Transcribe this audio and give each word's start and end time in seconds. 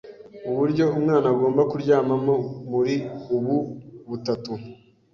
uburyo 0.49 0.83
umwana 0.97 1.27
agomba 1.33 1.61
kuryamamo 1.71 2.35
muri 2.69 2.95
ubu 3.35 3.55
butatu 4.09 4.53